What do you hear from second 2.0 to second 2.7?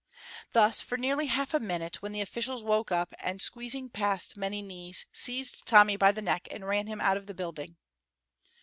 when the officials